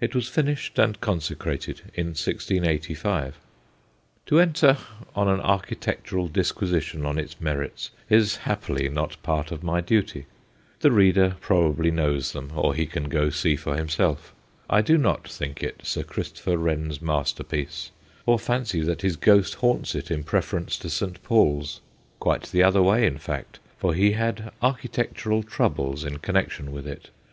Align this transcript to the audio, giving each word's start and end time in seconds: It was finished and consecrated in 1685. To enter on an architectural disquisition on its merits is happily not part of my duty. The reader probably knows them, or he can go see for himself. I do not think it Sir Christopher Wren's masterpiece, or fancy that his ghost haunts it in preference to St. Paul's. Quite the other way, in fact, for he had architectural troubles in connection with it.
It 0.00 0.14
was 0.14 0.28
finished 0.28 0.78
and 0.78 1.00
consecrated 1.00 1.80
in 1.96 2.06
1685. 2.10 3.40
To 4.26 4.38
enter 4.38 4.78
on 5.16 5.26
an 5.26 5.40
architectural 5.40 6.28
disquisition 6.28 7.04
on 7.04 7.18
its 7.18 7.40
merits 7.40 7.90
is 8.08 8.36
happily 8.36 8.88
not 8.88 9.20
part 9.24 9.50
of 9.50 9.64
my 9.64 9.80
duty. 9.80 10.26
The 10.78 10.92
reader 10.92 11.34
probably 11.40 11.90
knows 11.90 12.30
them, 12.30 12.52
or 12.54 12.72
he 12.72 12.86
can 12.86 13.08
go 13.08 13.30
see 13.30 13.56
for 13.56 13.74
himself. 13.74 14.32
I 14.70 14.80
do 14.80 14.96
not 14.96 15.26
think 15.26 15.60
it 15.60 15.80
Sir 15.82 16.04
Christopher 16.04 16.56
Wren's 16.56 17.02
masterpiece, 17.02 17.90
or 18.26 18.38
fancy 18.38 18.78
that 18.82 19.02
his 19.02 19.16
ghost 19.16 19.54
haunts 19.54 19.96
it 19.96 20.08
in 20.08 20.22
preference 20.22 20.78
to 20.78 20.88
St. 20.88 21.20
Paul's. 21.24 21.80
Quite 22.20 22.42
the 22.44 22.62
other 22.62 22.80
way, 22.80 23.04
in 23.06 23.18
fact, 23.18 23.58
for 23.76 23.92
he 23.92 24.12
had 24.12 24.52
architectural 24.62 25.42
troubles 25.42 26.04
in 26.04 26.18
connection 26.18 26.70
with 26.70 26.86
it. 26.86 27.10